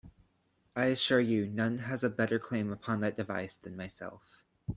I 0.75 0.85
assure 0.85 1.19
you, 1.19 1.45
none 1.45 1.77
has 1.77 2.03
a 2.03 2.09
better 2.09 2.39
claim 2.39 2.71
upon 2.71 3.01
that 3.01 3.15
device 3.15 3.57
than 3.57 3.77
myself. 3.77 4.43